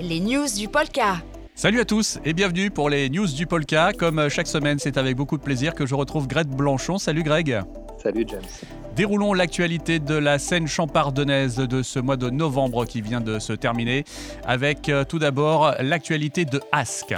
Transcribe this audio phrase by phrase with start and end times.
[0.00, 1.16] les news du Polka.
[1.54, 3.92] Salut à tous et bienvenue pour les news du Polka.
[3.92, 6.98] Comme chaque semaine, c'est avec beaucoup de plaisir que je retrouve Greg Blanchon.
[6.98, 7.60] Salut Greg.
[8.02, 8.40] Salut James.
[8.96, 13.52] Déroulons l'actualité de la scène champardonnaise de ce mois de novembre qui vient de se
[13.52, 14.04] terminer
[14.46, 17.14] avec euh, tout d'abord l'actualité de Ask.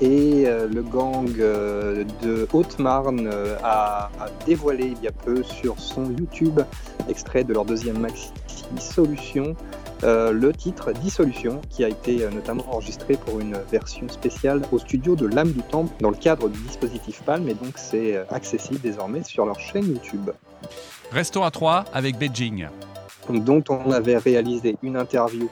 [0.00, 3.30] Et euh, le gang euh, de Haute-Marne
[3.62, 6.60] a, a, dévoilé il y a peu sur son YouTube,
[7.08, 8.30] extrait de leur deuxième maxi
[8.78, 9.54] Solution,
[10.02, 15.26] le titre Dissolution, qui a été notamment enregistré pour une version spéciale au studio de
[15.26, 19.46] l'âme du temple dans le cadre du dispositif Palm, et donc c'est accessible désormais sur
[19.46, 20.30] leur chaîne YouTube.
[21.10, 22.66] Restons à 3 avec Beijing.
[23.30, 25.48] Dont on avait réalisé une interview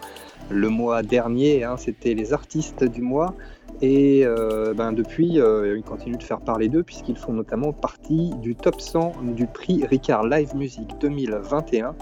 [0.50, 3.34] le mois dernier, hein, c'était les artistes du mois.
[3.80, 8.30] Et euh, ben depuis, euh, ils continuent de faire parler d'eux puisqu'ils font notamment partie
[8.40, 11.94] du top 100 du prix Ricard Live Music 2021.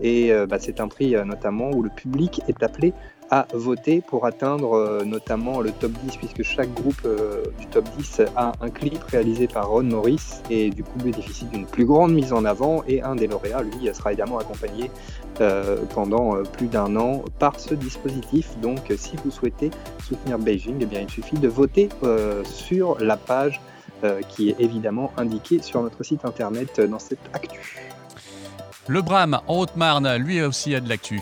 [0.00, 2.92] Et euh, ben, c'est un prix notamment où le public est appelé
[3.30, 7.84] à voter pour atteindre euh, notamment le top 10, puisque chaque groupe euh, du top
[7.98, 12.12] 10 a un clip réalisé par Ron Morris et du coup bénéficie d'une plus grande
[12.12, 12.84] mise en avant.
[12.86, 14.90] Et un des lauréats, lui, sera évidemment accompagné
[15.40, 18.56] euh, pendant plus d'un an par ce dispositif.
[18.60, 19.70] Donc, si vous souhaitez
[20.02, 21.88] soutenir Beijing, eh bien, il suffit de voter
[22.44, 23.60] sur la page
[24.28, 27.95] qui est évidemment indiquée sur notre site internet dans cette actu.
[28.88, 31.20] Le Bram en Haute-Marne, lui aussi a de l'actu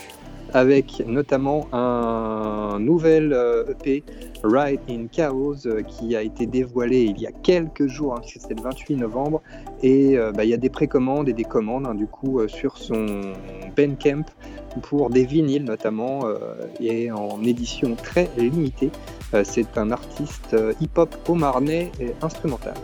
[0.55, 3.37] avec notamment un nouvel
[3.69, 4.05] EP,
[4.45, 8.15] euh, e Ride in Chaos, euh, qui a été dévoilé il y a quelques jours,
[8.15, 9.43] hein, c'était le 28 novembre,
[9.83, 12.79] et euh, bah, il y a des précommandes et des commandes hein, du coup sur
[12.79, 13.33] son
[13.77, 14.25] Bandcamp
[14.83, 16.21] pour des vinyles notamment,
[16.81, 18.91] et en édition très limitée.
[19.43, 22.75] C'est un artiste hip-hop au marnais et instrumental.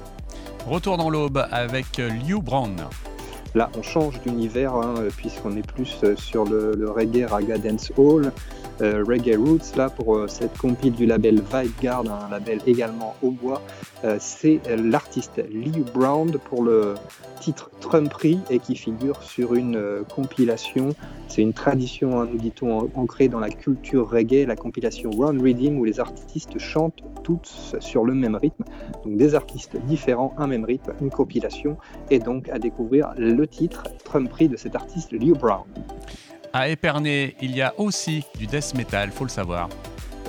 [0.67, 2.77] Retour dans l'aube avec Liu Brown.
[3.57, 8.33] Là, on change d'univers hein, puisqu'on est plus euh, sur le, reggae raga dance hall,
[8.81, 9.77] euh, reggae roots.
[9.77, 11.43] Là, pour euh, cette compile du label
[11.83, 13.61] Guard, un label également au bois,
[14.19, 16.95] c'est l'artiste Lee Brown pour le
[17.39, 19.79] titre Trumpery et qui figure sur une
[20.15, 20.95] compilation.
[21.29, 25.79] C'est une tradition, hein, nous dit-on, ancrée dans la culture reggae, la compilation Run Reading
[25.79, 27.03] où les artistes chantent
[27.81, 28.65] sur le même rythme.
[29.05, 31.77] Donc des artistes différents, un même rythme, une compilation
[32.11, 35.65] et donc à découvrir le titre Trumpery de cet artiste Leo Brown.
[36.53, 39.69] À Épernay, il y a aussi du death metal, faut le savoir.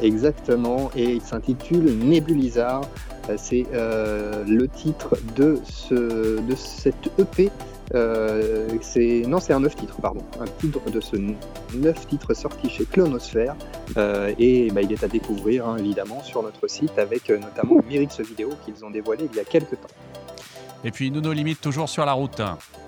[0.03, 2.81] Exactement, et il s'intitule Nebulizar.
[3.29, 7.51] Euh, c'est euh, le titre de, ce, de cette EP.
[7.93, 11.17] Euh, c'est non, c'est un neuf titres, pardon, un titre de ce
[11.75, 13.53] neuf titres sorti chez Clonosphère,
[14.39, 18.51] et bah, il est à découvrir hein, évidemment sur notre site avec notamment Myrix vidéo
[18.63, 19.89] qu'ils ont dévoilé il y a quelques temps.
[20.85, 22.41] Et puis nous nos limites toujours sur la route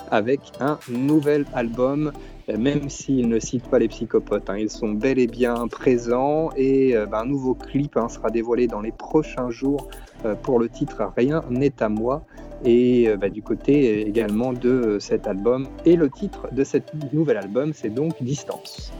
[0.09, 2.13] avec un nouvel album,
[2.47, 4.49] même s'ils ne citent pas les psychopotes.
[4.49, 4.57] Hein.
[4.57, 8.67] ils sont bel et bien présents et euh, bah, un nouveau clip hein, sera dévoilé
[8.67, 9.87] dans les prochains jours
[10.25, 12.25] euh, pour le titre Rien n'est à moi.
[12.65, 15.67] Et bah, du côté également de cet album.
[15.83, 18.93] Et le titre de cet nouvel album, c'est donc Distance.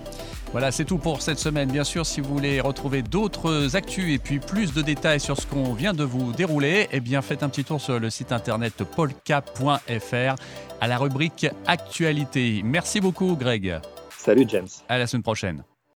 [0.54, 1.72] Voilà, c'est tout pour cette semaine.
[1.72, 5.48] Bien sûr, si vous voulez retrouver d'autres actus et puis plus de détails sur ce
[5.48, 8.84] qu'on vient de vous dérouler, eh bien faites un petit tour sur le site internet
[8.84, 10.36] polka.fr
[10.80, 12.62] à la rubrique Actualité.
[12.64, 13.80] Merci beaucoup, Greg.
[14.16, 14.68] Salut, James.
[14.88, 15.64] À la semaine prochaine.